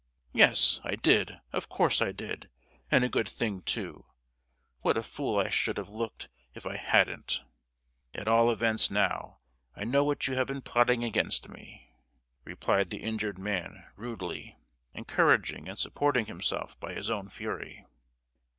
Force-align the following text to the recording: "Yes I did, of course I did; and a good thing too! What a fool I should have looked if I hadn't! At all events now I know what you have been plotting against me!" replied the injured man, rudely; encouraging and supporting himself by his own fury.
"Yes 0.33 0.81
I 0.83 0.95
did, 0.95 1.41
of 1.53 1.69
course 1.69 2.01
I 2.01 2.11
did; 2.11 2.49
and 2.89 3.03
a 3.03 3.07
good 3.07 3.29
thing 3.29 3.61
too! 3.61 4.03
What 4.79 4.97
a 4.97 5.03
fool 5.03 5.37
I 5.39 5.49
should 5.49 5.77
have 5.77 5.89
looked 5.89 6.27
if 6.55 6.65
I 6.65 6.75
hadn't! 6.75 7.43
At 8.15 8.27
all 8.27 8.49
events 8.49 8.89
now 8.89 9.37
I 9.75 9.83
know 9.83 10.03
what 10.03 10.25
you 10.27 10.33
have 10.33 10.47
been 10.47 10.63
plotting 10.63 11.03
against 11.03 11.49
me!" 11.49 11.91
replied 12.43 12.89
the 12.89 13.03
injured 13.03 13.37
man, 13.37 13.85
rudely; 13.95 14.57
encouraging 14.95 15.69
and 15.69 15.77
supporting 15.77 16.25
himself 16.25 16.79
by 16.79 16.95
his 16.95 17.11
own 17.11 17.29
fury. 17.29 17.85